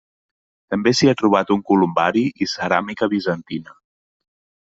També 0.73 0.93
s'hi 0.99 1.09
ha 1.11 1.15
trobat 1.19 1.51
un 1.57 1.61
columbari 1.71 2.25
i 2.45 2.49
ceràmica 2.55 3.09
bizantina. 3.13 3.77